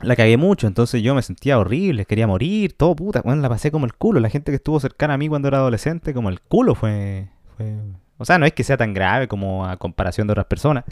la 0.00 0.16
cagué 0.16 0.36
mucho, 0.36 0.66
entonces 0.66 1.02
yo 1.02 1.14
me 1.14 1.22
sentía 1.22 1.58
horrible, 1.58 2.04
quería 2.04 2.26
morir, 2.26 2.72
todo 2.76 2.96
puta, 2.96 3.22
bueno, 3.22 3.40
la 3.42 3.48
pasé 3.48 3.70
como 3.70 3.86
el 3.86 3.94
culo. 3.94 4.20
La 4.20 4.28
gente 4.28 4.52
que 4.52 4.56
estuvo 4.56 4.80
cercana 4.80 5.14
a 5.14 5.18
mí 5.18 5.28
cuando 5.28 5.48
era 5.48 5.58
adolescente, 5.58 6.12
como 6.14 6.28
el 6.28 6.40
culo 6.40 6.74
fue, 6.74 7.28
fue... 7.56 7.74
O 8.16 8.24
sea, 8.24 8.38
no 8.38 8.46
es 8.46 8.52
que 8.52 8.64
sea 8.64 8.76
tan 8.76 8.94
grave 8.94 9.28
como 9.28 9.66
a 9.66 9.76
comparación 9.76 10.26
de 10.26 10.32
otras 10.32 10.46
personas. 10.46 10.84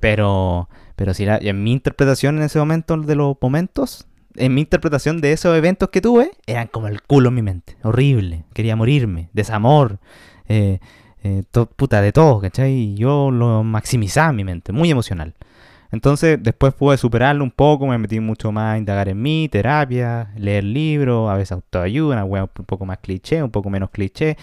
Pero, 0.00 0.68
pero 0.96 1.14
si 1.14 1.24
en 1.26 1.62
mi 1.62 1.72
interpretación 1.72 2.38
en 2.38 2.44
ese 2.44 2.58
momento 2.58 2.96
de 2.96 3.16
los 3.16 3.36
momentos, 3.40 4.06
en 4.36 4.54
mi 4.54 4.60
interpretación 4.60 5.20
de 5.20 5.32
esos 5.32 5.56
eventos 5.56 5.88
que 5.90 6.00
tuve, 6.00 6.30
eran 6.46 6.68
como 6.68 6.88
el 6.88 7.02
culo 7.02 7.28
en 7.28 7.34
mi 7.34 7.42
mente. 7.42 7.76
Horrible. 7.82 8.44
Quería 8.52 8.76
morirme. 8.76 9.28
Desamor. 9.32 9.98
Eh, 10.48 10.78
eh, 11.24 11.42
puta, 11.76 12.00
de 12.00 12.12
todo, 12.12 12.40
¿cachai? 12.40 12.72
Y 12.72 12.94
yo 12.94 13.30
lo 13.30 13.64
maximizaba 13.64 14.30
en 14.30 14.36
mi 14.36 14.44
mente. 14.44 14.72
Muy 14.72 14.90
emocional. 14.90 15.34
Entonces, 15.90 16.38
después 16.42 16.74
pude 16.74 16.98
superarlo 16.98 17.42
un 17.42 17.50
poco, 17.50 17.86
me 17.86 17.96
metí 17.96 18.20
mucho 18.20 18.52
más 18.52 18.74
a 18.74 18.78
indagar 18.78 19.08
en 19.08 19.20
mí, 19.22 19.48
terapia, 19.50 20.30
leer 20.36 20.64
libros, 20.64 21.30
a 21.30 21.34
veces 21.34 21.52
autoayuda, 21.52 22.24
una 22.24 22.42
un 22.42 22.48
poco 22.48 22.84
más 22.84 22.98
cliché, 22.98 23.42
un 23.42 23.50
poco 23.50 23.70
menos 23.70 23.90
cliché. 23.90 24.36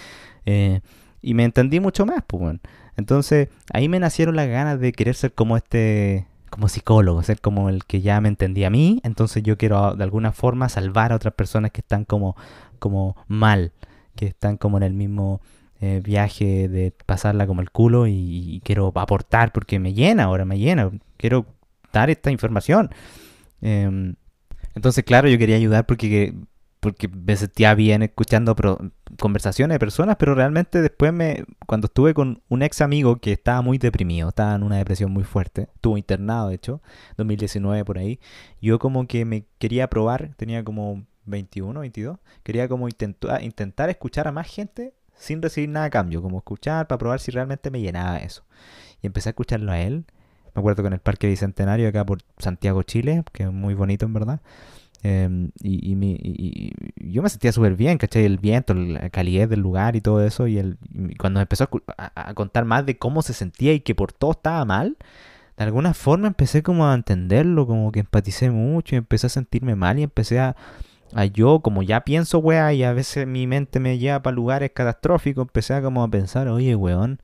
Eh, 0.45 0.81
y 1.21 1.33
me 1.33 1.43
entendí 1.43 1.79
mucho 1.79 2.05
más, 2.05 2.24
pues, 2.25 2.41
bueno. 2.41 2.59
Entonces, 2.97 3.49
ahí 3.73 3.89
me 3.89 3.99
nacieron 3.99 4.35
las 4.35 4.47
ganas 4.47 4.79
de 4.79 4.93
querer 4.93 5.15
ser 5.15 5.33
como 5.33 5.57
este, 5.57 6.27
como 6.49 6.69
psicólogo, 6.69 7.21
ser 7.23 7.41
como 7.41 7.69
el 7.69 7.85
que 7.85 8.01
ya 8.01 8.21
me 8.21 8.29
entendía 8.29 8.67
a 8.67 8.69
mí. 8.69 9.01
Entonces, 9.03 9.43
yo 9.43 9.57
quiero 9.57 9.95
de 9.95 10.03
alguna 10.03 10.31
forma 10.31 10.69
salvar 10.69 11.11
a 11.11 11.15
otras 11.15 11.33
personas 11.33 11.71
que 11.71 11.81
están 11.81 12.05
como, 12.05 12.35
como 12.79 13.15
mal, 13.27 13.73
que 14.15 14.27
están 14.27 14.57
como 14.57 14.77
en 14.77 14.83
el 14.83 14.93
mismo 14.93 15.41
eh, 15.81 16.01
viaje 16.03 16.69
de 16.69 16.93
pasarla 17.05 17.45
como 17.47 17.61
el 17.61 17.69
culo 17.69 18.07
y, 18.07 18.61
quiero 18.63 18.93
aportar 18.95 19.51
porque 19.51 19.79
me 19.79 19.93
llena 19.93 20.23
ahora, 20.25 20.45
me 20.45 20.57
llena. 20.57 20.91
Quiero 21.17 21.45
dar 21.91 22.09
esta 22.09 22.31
información. 22.31 22.89
Em, 23.61 24.15
entonces, 24.75 25.03
claro, 25.03 25.27
yo 25.27 25.37
quería 25.37 25.55
ayudar 25.57 25.85
porque 25.85 26.33
porque 26.86 27.08
me 27.08 27.36
sentía 27.36 27.74
bien 27.74 28.04
escuchando 28.04 28.56
conversaciones 29.20 29.74
de 29.74 29.80
personas, 29.80 30.18
pero 30.20 30.36
realmente 30.36 30.84
después 30.84 31.12
me, 31.12 31.44
cuando 31.65 31.88
estuve 31.88 32.13
con 32.13 32.44
un 32.48 32.62
ex 32.62 32.80
amigo 32.80 33.15
que 33.15 33.32
estaba 33.32 33.63
muy 33.63 33.80
deprimido, 33.80 34.30
estaba 34.30 34.54
en 34.54 34.62
una 34.62 34.77
depresión 34.77 35.10
muy 35.10 35.24
fuerte, 35.24 35.68
estuvo 35.74 35.98
internado 35.98 36.50
de 36.50 36.56
hecho, 36.56 36.84
2019 37.18 37.84
por 37.86 37.98
ahí, 37.98 38.20
yo 38.62 38.77
como 38.77 39.08
que 39.08 39.25
me 39.25 39.46
quería 39.58 39.89
probar, 39.89 40.36
tenía 40.38 40.63
como 40.63 41.08
21, 41.25 41.80
22, 41.80 42.20
quería 42.44 42.68
como 42.68 42.88
intentar, 42.88 43.42
intentar 43.42 43.89
escuchar 43.89 44.27
a 44.27 44.32
más 44.32 44.46
gente 44.46 44.94
sin 45.15 45.42
recibir 45.42 45.70
nada 45.70 45.88
a 45.88 45.89
cambio, 45.89 46.22
como 46.22 46.38
escuchar 46.38 46.86
para 46.86 47.00
probar 47.00 47.20
si 47.20 47.32
realmente 47.32 47.72
me 47.72 47.82
llenaba 47.82 48.20
eso. 48.20 48.44
Y 49.01 49.08
empecé 49.08 49.30
a 49.30 49.32
escucharlo 49.32 49.72
a 49.72 49.80
él, 49.80 50.06
me 50.54 50.60
acuerdo 50.60 50.84
con 50.84 50.94
el 50.94 51.00
Parque 51.00 51.25
Bicentenario 51.25 51.89
acá 51.89 52.06
por 52.06 52.20
Santiago, 52.38 52.84
Chile, 52.84 53.24
que 53.34 53.42
es 53.42 53.51
muy 53.51 53.74
bonito 53.74 54.06
en 54.06 54.13
verdad. 54.13 54.39
Em, 55.07 55.51
y, 55.62 56.74
yo 56.95 57.21
me 57.21 57.29
sentía 57.29 57.51
súper 57.51 57.75
bien, 57.75 58.00
¿cachai? 58.00 58.25
El 58.25 58.39
viento, 58.39 58.74
la 58.74 59.12
calidez 59.12 59.47
del 59.47 59.59
lugar 59.59 59.95
y 59.95 60.01
todo 60.01 60.25
eso. 60.25 60.47
Y, 60.47 60.57
el, 60.57 60.79
cuando 61.19 61.39
empezó 61.41 61.69
a, 61.97 62.33
contar 62.33 62.65
más 62.65 62.88
de 62.88 62.97
cómo 62.97 63.21
se 63.21 63.33
sentía 63.33 63.74
y 63.74 63.81
que 63.81 63.93
por 63.93 64.12
todo 64.12 64.31
estaba 64.31 64.65
mal, 64.65 64.97
de 65.57 65.63
alguna 65.63 65.93
forma 65.93 66.27
empecé 66.27 66.63
como 66.63 66.88
a 66.88 66.95
entenderlo, 66.95 67.67
como 67.67 67.91
que 67.91 68.00
empaticé 68.00 68.50
mucho 68.50 68.95
y 68.95 68.97
empecé 68.97 69.27
a 69.27 69.29
sentirme 69.29 69.75
mal 69.75 70.00
y 70.00 70.03
empecé 70.03 70.39
a, 70.39 70.55
a 71.13 71.25
yo, 71.25 71.59
como 71.59 71.83
ya 71.83 72.03
pienso, 72.03 72.39
weá, 72.39 72.74
y 72.74 72.83
a 72.83 72.93
veces 72.93 73.27
mi 73.27 73.45
mente 73.45 73.79
me 73.79 74.00
lleva 74.00 74.24
para 74.24 74.35
lugares 74.35 74.71
catastróficos, 74.74 75.43
empecé 75.43 75.75
a 75.75 75.83
como 75.83 76.03
a 76.03 76.09
pensar, 76.09 76.47
oye, 76.47 76.75
weón. 76.75 77.21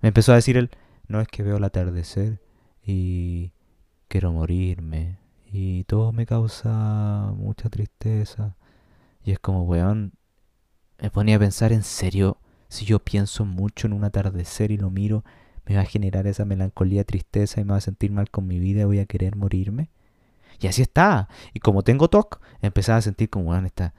Me 0.00 0.08
empezó 0.08 0.32
a 0.32 0.36
decir 0.36 0.56
él, 0.56 0.70
no 1.08 1.20
es 1.20 1.28
que 1.28 1.42
veo 1.42 1.58
el 1.58 1.64
atardecer 1.64 2.40
y 2.86 3.52
quiero 4.08 4.32
morirme 4.32 5.25
y 5.50 5.84
todo 5.84 6.12
me 6.12 6.26
causa 6.26 7.32
mucha 7.36 7.68
tristeza. 7.68 8.56
Y 9.24 9.32
es 9.32 9.38
como, 9.38 9.62
weón, 9.62 10.12
me 11.00 11.10
ponía 11.10 11.36
a 11.36 11.40
pensar 11.40 11.72
en 11.72 11.82
serio, 11.82 12.38
si 12.68 12.84
yo 12.84 12.98
pienso 12.98 13.44
mucho 13.44 13.86
en 13.86 13.92
un 13.92 14.04
atardecer 14.04 14.70
y 14.70 14.76
lo 14.76 14.90
miro, 14.90 15.24
me 15.66 15.76
va 15.76 15.82
a 15.82 15.86
generar 15.86 16.26
esa 16.26 16.44
melancolía, 16.44 17.04
tristeza 17.04 17.60
y 17.60 17.64
me 17.64 17.72
va 17.72 17.78
a 17.78 17.80
sentir 17.80 18.10
mal 18.12 18.30
con 18.30 18.46
mi 18.46 18.58
vida 18.58 18.82
y 18.82 18.84
voy 18.84 18.98
a 18.98 19.06
querer 19.06 19.36
morirme. 19.36 19.90
Y 20.60 20.68
así 20.68 20.82
está. 20.82 21.28
Y 21.52 21.60
como 21.60 21.82
tengo 21.82 22.08
TOC, 22.08 22.40
empezaba 22.62 22.98
a 22.98 23.02
sentir 23.02 23.28
como, 23.28 23.50
weón, 23.50 23.66
esta, 23.66 23.94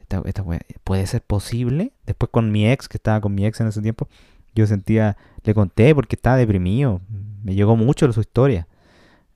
esta, 0.00 0.22
esta 0.24 0.44
puede 0.82 1.06
ser 1.06 1.22
posible. 1.22 1.92
Después 2.06 2.30
con 2.30 2.50
mi 2.50 2.68
ex, 2.68 2.88
que 2.88 2.96
estaba 2.96 3.20
con 3.20 3.34
mi 3.34 3.46
ex 3.46 3.60
en 3.60 3.68
ese 3.68 3.82
tiempo, 3.82 4.08
yo 4.54 4.66
sentía, 4.66 5.16
le 5.44 5.54
conté 5.54 5.94
porque 5.94 6.16
estaba 6.16 6.36
deprimido. 6.36 7.00
Me 7.42 7.54
llegó 7.54 7.76
mucho 7.76 8.10
su 8.12 8.20
historia. 8.20 8.66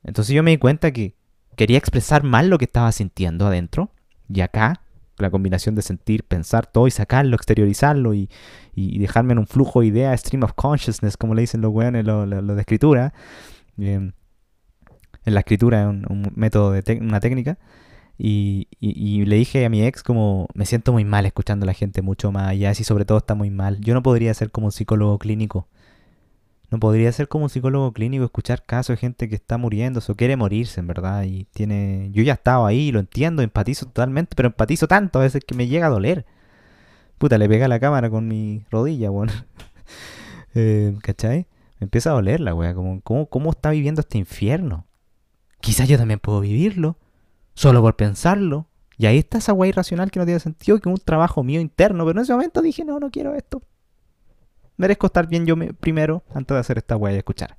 Entonces 0.02 0.34
yo 0.34 0.42
me 0.42 0.50
di 0.50 0.58
cuenta 0.58 0.92
que 0.92 1.14
quería 1.56 1.78
expresar 1.78 2.22
mal 2.22 2.48
lo 2.48 2.58
que 2.58 2.64
estaba 2.64 2.90
sintiendo 2.92 3.46
adentro. 3.46 3.90
Y 4.28 4.40
acá, 4.40 4.80
la 5.18 5.30
combinación 5.30 5.74
de 5.74 5.82
sentir, 5.82 6.24
pensar 6.24 6.66
todo 6.66 6.86
y 6.86 6.90
sacarlo, 6.90 7.36
exteriorizarlo 7.36 8.14
y, 8.14 8.28
dejarme 8.74 9.32
en 9.32 9.38
un 9.38 9.46
flujo 9.46 9.80
de 9.80 9.86
ideas, 9.86 10.20
stream 10.20 10.42
of 10.42 10.54
consciousness, 10.54 11.16
como 11.16 11.34
le 11.34 11.42
dicen 11.42 11.60
los 11.60 11.72
weones, 11.72 12.04
lo, 12.04 12.26
lo, 12.26 12.54
de 12.54 12.60
escritura. 12.60 13.12
en 13.76 14.14
la 15.24 15.40
escritura 15.40 15.82
es 15.82 15.86
un, 15.88 16.32
método, 16.34 16.72
de 16.72 16.98
una 17.00 17.20
técnica. 17.20 17.58
Y, 18.16 18.68
y, 18.80 19.24
le 19.24 19.36
dije 19.36 19.64
a 19.64 19.68
mi 19.68 19.84
ex 19.84 20.04
como 20.04 20.46
me 20.54 20.66
siento 20.66 20.92
muy 20.92 21.04
mal 21.04 21.26
escuchando 21.26 21.64
a 21.64 21.66
la 21.66 21.74
gente 21.74 22.00
mucho 22.00 22.30
más 22.30 22.48
allá, 22.48 22.70
y 22.70 22.84
sobre 22.84 23.04
todo 23.04 23.18
está 23.18 23.34
muy 23.34 23.50
mal. 23.50 23.80
Yo 23.80 23.94
no 23.94 24.02
podría 24.02 24.32
ser 24.34 24.50
como 24.50 24.66
un 24.66 24.72
psicólogo 24.72 25.18
clínico 25.18 25.68
no 26.70 26.80
podría 26.80 27.12
ser 27.12 27.28
como 27.28 27.44
un 27.44 27.50
psicólogo 27.50 27.92
clínico 27.92 28.24
escuchar 28.24 28.64
casos 28.64 28.94
de 28.94 28.96
gente 28.98 29.28
que 29.28 29.34
está 29.34 29.58
muriendo 29.58 30.00
o 30.06 30.14
quiere 30.14 30.36
morirse, 30.36 30.80
en 30.80 30.86
verdad. 30.86 31.22
Y 31.24 31.44
tiene. 31.52 32.10
Yo 32.12 32.22
ya 32.22 32.32
he 32.32 32.34
estado 32.34 32.66
ahí, 32.66 32.90
lo 32.90 33.00
entiendo, 33.00 33.42
empatizo 33.42 33.86
totalmente, 33.86 34.34
pero 34.34 34.48
empatizo 34.48 34.88
tanto 34.88 35.18
a 35.18 35.22
veces 35.22 35.44
que 35.46 35.54
me 35.54 35.66
llega 35.66 35.86
a 35.86 35.90
doler. 35.90 36.26
Puta, 37.18 37.38
le 37.38 37.48
pega 37.48 37.68
la 37.68 37.78
cámara 37.80 38.10
con 38.10 38.26
mi 38.28 38.64
rodilla, 38.70 39.10
weón. 39.10 39.30
eh, 40.54 40.96
¿Cachai? 41.02 41.46
Me 41.78 41.84
empieza 41.84 42.10
a 42.10 42.14
doler 42.14 42.40
la 42.40 42.54
weá. 42.54 42.74
Como, 42.74 43.00
¿cómo, 43.02 43.26
¿Cómo 43.26 43.50
está 43.50 43.70
viviendo 43.70 44.00
este 44.00 44.18
infierno? 44.18 44.86
Quizás 45.60 45.88
yo 45.88 45.96
también 45.96 46.18
puedo 46.18 46.40
vivirlo. 46.40 46.96
Solo 47.54 47.82
por 47.82 47.94
pensarlo. 47.96 48.66
Y 48.96 49.06
ahí 49.06 49.18
está 49.18 49.38
esa 49.38 49.52
weá 49.52 49.68
irracional 49.68 50.10
que 50.10 50.18
no 50.18 50.24
tiene 50.24 50.40
sentido, 50.40 50.78
que 50.80 50.88
es 50.88 50.92
un 50.92 51.04
trabajo 51.04 51.42
mío 51.44 51.60
interno. 51.60 52.04
Pero 52.04 52.18
en 52.18 52.24
ese 52.24 52.32
momento 52.32 52.62
dije, 52.62 52.84
no, 52.84 52.98
no 52.98 53.10
quiero 53.10 53.34
esto 53.34 53.62
merezco 54.76 55.06
estar 55.06 55.26
bien 55.26 55.46
yo 55.46 55.56
primero 55.80 56.22
antes 56.34 56.54
de 56.54 56.60
hacer 56.60 56.78
esta 56.78 56.96
weá 56.96 57.14
y 57.14 57.18
escuchar. 57.18 57.56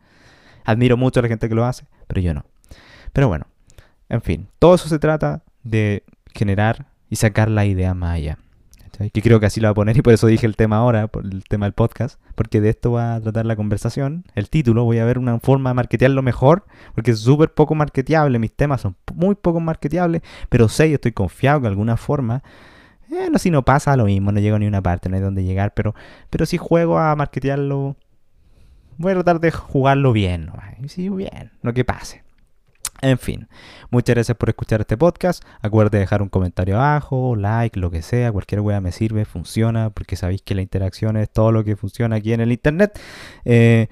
Admiro 0.63 0.97
mucho 0.97 1.19
a 1.19 1.23
la 1.23 1.29
gente 1.29 1.47
que 1.47 1.55
lo 1.55 1.65
hace, 1.65 1.85
pero 2.07 2.21
yo 2.21 2.33
no. 2.33 2.45
Pero 3.13 3.27
bueno, 3.27 3.47
en 4.09 4.21
fin, 4.21 4.47
todo 4.59 4.75
eso 4.75 4.89
se 4.89 4.99
trata 4.99 5.43
de 5.63 6.03
generar 6.33 6.87
y 7.09 7.15
sacar 7.15 7.49
la 7.49 7.65
idea 7.65 7.93
más 7.93 8.15
allá. 8.15 8.37
Que 9.11 9.21
creo 9.21 9.39
que 9.39 9.45
así 9.45 9.59
lo 9.59 9.67
voy 9.67 9.71
a 9.71 9.75
poner 9.75 9.97
y 9.97 10.01
por 10.01 10.13
eso 10.13 10.27
dije 10.27 10.45
el 10.45 10.55
tema 10.55 10.77
ahora, 10.77 11.07
por 11.07 11.25
el 11.25 11.43
tema 11.43 11.65
del 11.65 11.73
podcast, 11.73 12.19
porque 12.35 12.61
de 12.61 12.69
esto 12.69 12.93
va 12.93 13.15
a 13.15 13.21
tratar 13.21 13.45
la 13.45 13.57
conversación. 13.57 14.23
El 14.35 14.49
título, 14.49 14.85
voy 14.85 14.99
a 14.99 15.05
ver 15.05 15.17
una 15.17 15.37
forma 15.39 15.71
de 15.71 15.73
marketearlo 15.73 16.21
mejor, 16.21 16.65
porque 16.93 17.11
es 17.11 17.19
súper 17.19 17.53
poco 17.53 17.75
marketeable, 17.75 18.39
mis 18.39 18.53
temas 18.53 18.81
son 18.81 18.95
muy 19.13 19.35
poco 19.35 19.59
marketeables, 19.59 20.21
pero 20.49 20.69
sé 20.69 20.87
y 20.87 20.93
estoy 20.93 21.11
confiado 21.11 21.59
que 21.59 21.63
de 21.63 21.69
alguna 21.69 21.97
forma 21.97 22.43
no 23.09 23.37
si 23.37 23.51
no 23.51 23.63
pasa 23.63 23.95
lo 23.95 24.05
mismo, 24.05 24.31
no 24.31 24.39
llego 24.39 24.59
ni 24.59 24.67
una 24.67 24.81
parte, 24.81 25.09
no 25.09 25.15
hay 25.15 25.21
donde 25.21 25.43
llegar, 25.43 25.73
pero, 25.73 25.95
pero 26.29 26.45
si 26.45 26.57
juego 26.57 26.99
a 26.99 27.15
marketearlo, 27.15 27.95
voy 28.97 29.11
a 29.11 29.15
tratar 29.15 29.39
de 29.39 29.51
jugarlo 29.51 30.13
bien, 30.13 30.51
sí, 30.87 31.09
bien, 31.09 31.51
lo 31.61 31.73
que 31.73 31.85
pase. 31.85 32.23
En 33.01 33.19
fin, 33.19 33.47
muchas 33.89 34.15
gracias 34.15 34.37
por 34.37 34.49
escuchar 34.49 34.81
este 34.81 34.97
podcast. 34.97 35.43
Acuérdate 35.61 35.97
de 35.97 36.01
dejar 36.01 36.21
un 36.21 36.29
comentario 36.29 36.77
abajo, 36.77 37.35
like, 37.35 37.79
lo 37.79 37.91
que 37.91 38.01
sea, 38.01 38.31
cualquier 38.31 38.61
wea 38.61 38.79
me 38.79 38.91
sirve, 38.91 39.25
funciona, 39.25 39.89
porque 39.89 40.15
sabéis 40.15 40.41
que 40.41 40.55
la 40.55 40.61
interacción 40.61 41.17
es 41.17 41.29
todo 41.29 41.51
lo 41.51 41.63
que 41.63 41.75
funciona 41.75 42.15
aquí 42.15 42.33
en 42.33 42.39
el 42.39 42.51
internet. 42.51 42.97
Eh, 43.43 43.89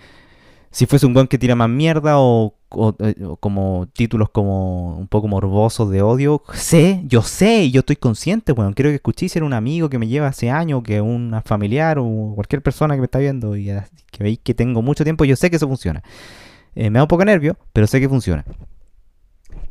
si 0.72 0.88
fuese 0.88 1.06
un 1.06 1.16
weón 1.16 1.28
que 1.28 1.38
tira 1.38 1.56
más 1.56 1.70
mierda 1.70 2.18
o, 2.18 2.56
eh, 3.00 3.16
como 3.40 3.88
títulos 3.94 4.30
como 4.30 4.98
un 4.98 5.08
poco 5.08 5.28
morbosos 5.28 5.90
de 5.90 6.02
odio, 6.02 6.44
sé, 6.54 7.04
yo 7.06 7.22
sé 7.22 7.72
yo 7.72 7.80
estoy 7.80 7.96
consciente, 7.96 8.52
bueno, 8.52 8.74
quiero 8.74 8.90
que 8.90 8.96
escuchéis 8.96 9.32
ser 9.32 9.44
un 9.44 9.54
amigo 9.54 9.90
que 9.90 10.00
me 10.00 10.08
lleva 10.08 10.28
hace 10.28 10.50
años, 10.50 10.84
que 10.84 11.02
un 11.02 11.36
familiar 11.46 11.98
o 12.00 12.34
cualquier 12.36 12.62
persona 12.62 12.96
que 12.96 13.02
me 13.02 13.06
está 13.06 13.20
viendo 13.20 13.56
y 13.56 13.66
que 14.12 14.24
veis 14.24 14.40
que 14.44 14.54
tengo 14.54 14.82
mucho 14.82 15.04
tiempo, 15.04 15.26
yo 15.26 15.36
sé 15.36 15.50
que 15.50 15.58
eso 15.58 15.68
funciona. 15.68 16.04
Eh, 16.76 16.90
me 16.90 17.00
da 17.00 17.04
un 17.04 17.08
poco 17.08 17.26
nervio, 17.26 17.58
pero 17.72 17.88
sé 17.88 18.00
que 18.00 18.10
funciona. 18.10 18.46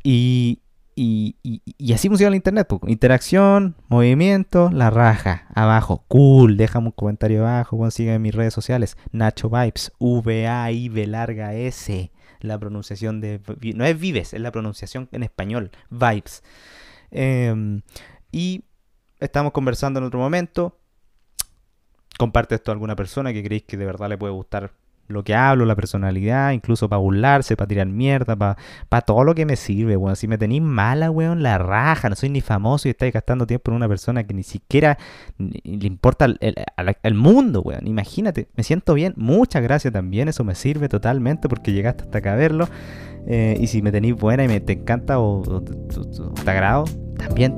Y, 0.02 0.61
y, 0.94 1.37
y, 1.42 1.92
así 1.92 2.09
funciona 2.09 2.28
el 2.28 2.37
internet. 2.37 2.68
Interacción, 2.87 3.76
movimiento, 3.88 4.71
la 4.71 4.90
raja. 4.90 5.47
Abajo, 5.54 6.04
cool. 6.09 6.56
Déjame 6.56 6.87
un 6.87 6.92
comentario 6.92 7.47
abajo. 7.47 7.76
Bueno, 7.76 7.92
en 7.97 8.23
mis 8.23 8.35
redes 8.35 8.54
sociales. 8.54 8.97
Nacho 9.11 9.49
Vibes. 9.49 9.92
V-A-I-V 9.99 11.06
larga 11.06 11.54
S. 11.54 12.11
La 12.42 12.58
pronunciación 12.58 13.20
de. 13.20 13.40
No 13.75 13.84
es 13.84 13.99
Vives, 13.99 14.34
es 14.34 14.40
la 14.40 14.52
pronunciación 14.52 15.08
en 15.12 15.22
español. 15.22 15.70
Vibes. 15.90 16.42
Em, 17.11 17.82
y 18.30 18.64
estamos 19.20 19.52
conversando 19.52 20.00
en 20.00 20.06
otro 20.06 20.18
momento. 20.18 20.78
Comparte 22.18 22.56
esto 22.56 22.70
a 22.70 22.75
alguna 22.75 22.94
persona 22.94 23.32
que 23.32 23.42
creéis 23.42 23.64
que 23.64 23.76
de 23.76 23.87
verdad 23.87 24.08
le 24.08 24.18
puede 24.18 24.32
gustar 24.32 24.72
lo 25.12 25.25
que 25.25 25.35
hablo, 25.35 25.64
la 25.64 25.76
personalidad, 25.76 26.52
incluso 26.52 26.88
para 26.88 26.99
burlarse, 26.99 27.57
para 27.57 27.69
tirar 27.69 27.87
mierda, 27.87 28.37
para 28.37 29.00
todo 29.02 29.25
lo 29.25 29.35
que 29.35 29.47
me 29.47 29.57
sirve, 29.57 29.97
weón. 29.97 30.16
Si 30.16 30.28
me 30.28 30.38
tenéis 30.38 30.62
mala, 30.62 31.11
weón, 31.11 31.42
la 31.42 31.59
raja, 31.59 32.09
no 32.09 32.16
soy 32.16 32.31
ni 32.31 32.40
famoso 32.40 32.88
y 32.88 32.90
estáis 32.90 33.12
gastando 33.12 33.47
tiempo 33.47 33.71
en 33.71 33.76
una 33.76 33.88
persona 33.88 34.25
que 34.25 34.35
ni 34.35 34.42
siquiera 34.42 34.99
le 35.38 35.87
importa 35.87 36.26
el, 36.26 37.14
mundo, 37.14 37.62
weón. 37.62 37.87
Imagínate, 37.87 38.49
me 38.57 38.64
siento 38.64 38.95
bien, 38.95 39.14
muchas 39.16 39.62
gracias 39.62 39.92
también, 39.92 40.28
eso 40.28 40.45
me 40.45 40.54
sirve 40.54 40.88
totalmente 40.88 41.49
porque 41.49 41.73
llegaste 41.73 42.04
hasta 42.04 42.19
acá 42.19 42.33
a 42.33 42.37
verlo. 42.37 42.69
Eh, 43.26 43.57
y 43.61 43.69
si 43.69 43.83
me 43.83 43.92
tenéis 43.92 44.16
buena 44.16 44.45
y 44.45 44.49
me 44.49 44.61
te 44.61 44.73
encanta 44.73 45.21
o, 45.21 45.62
te 46.45 46.50
agrado, 46.50 46.85
también 47.19 47.54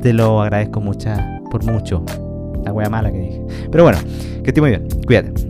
te 0.00 0.12
lo 0.12 0.42
agradezco 0.42 0.80
mucha, 0.80 1.40
por 1.50 1.64
mucho. 1.64 2.04
La 2.64 2.72
wea 2.72 2.88
mala 2.88 3.10
que 3.10 3.18
dije. 3.18 3.42
Pero 3.70 3.84
bueno, 3.84 3.98
que 4.42 4.50
esté 4.50 4.60
muy 4.60 4.70
bien. 4.70 4.86
Cuídate. 5.06 5.47